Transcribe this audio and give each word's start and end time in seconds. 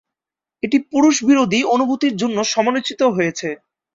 এটি 0.63 0.77
পুরুষ 0.91 1.15
বিরোধী 1.27 1.59
অনুভূতির 1.73 2.13
জন্য 2.21 2.37
সমালোচিত 2.53 3.01
হয়েছে। 3.15 3.49